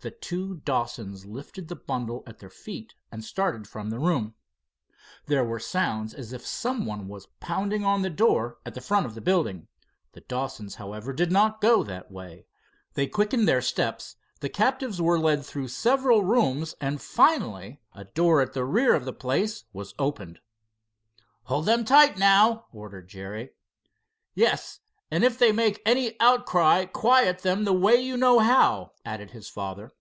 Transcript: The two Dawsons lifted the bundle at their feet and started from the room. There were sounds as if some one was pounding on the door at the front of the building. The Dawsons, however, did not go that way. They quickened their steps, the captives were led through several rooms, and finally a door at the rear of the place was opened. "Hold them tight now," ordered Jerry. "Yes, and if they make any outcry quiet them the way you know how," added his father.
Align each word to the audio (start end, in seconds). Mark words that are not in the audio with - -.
The 0.00 0.10
two 0.10 0.56
Dawsons 0.56 1.24
lifted 1.24 1.68
the 1.68 1.74
bundle 1.74 2.24
at 2.26 2.38
their 2.38 2.50
feet 2.50 2.94
and 3.10 3.24
started 3.24 3.66
from 3.66 3.88
the 3.88 3.98
room. 3.98 4.34
There 5.28 5.46
were 5.46 5.58
sounds 5.58 6.12
as 6.12 6.34
if 6.34 6.46
some 6.46 6.84
one 6.84 7.08
was 7.08 7.28
pounding 7.40 7.86
on 7.86 8.02
the 8.02 8.10
door 8.10 8.58
at 8.66 8.74
the 8.74 8.82
front 8.82 9.06
of 9.06 9.14
the 9.14 9.22
building. 9.22 9.66
The 10.12 10.20
Dawsons, 10.20 10.74
however, 10.74 11.14
did 11.14 11.32
not 11.32 11.62
go 11.62 11.82
that 11.84 12.12
way. 12.12 12.44
They 12.92 13.06
quickened 13.06 13.48
their 13.48 13.62
steps, 13.62 14.16
the 14.40 14.50
captives 14.50 15.00
were 15.00 15.18
led 15.18 15.42
through 15.42 15.68
several 15.68 16.22
rooms, 16.22 16.74
and 16.82 17.00
finally 17.00 17.80
a 17.94 18.04
door 18.04 18.42
at 18.42 18.52
the 18.52 18.66
rear 18.66 18.94
of 18.94 19.06
the 19.06 19.14
place 19.14 19.64
was 19.72 19.94
opened. 19.98 20.38
"Hold 21.44 21.64
them 21.64 21.82
tight 21.82 22.18
now," 22.18 22.66
ordered 22.74 23.08
Jerry. 23.08 23.54
"Yes, 24.34 24.80
and 25.10 25.22
if 25.22 25.38
they 25.38 25.52
make 25.52 25.80
any 25.86 26.18
outcry 26.18 26.84
quiet 26.86 27.40
them 27.40 27.62
the 27.62 27.72
way 27.72 27.94
you 28.00 28.16
know 28.16 28.40
how," 28.40 28.90
added 29.04 29.30
his 29.30 29.48
father. 29.48 29.92